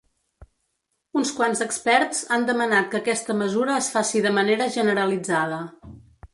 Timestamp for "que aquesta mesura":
2.95-3.77